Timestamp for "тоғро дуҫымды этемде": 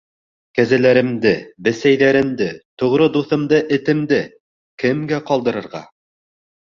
2.83-4.23